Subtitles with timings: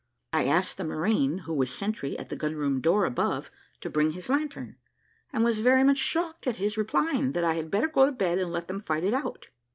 [0.33, 3.51] I asked the marine, who was sentry at the gun room door above,
[3.81, 4.77] to bring his lantern,
[5.31, 8.39] and was very much shocked at his replying that I had better go to bed
[8.39, 9.49] and let them fight it out.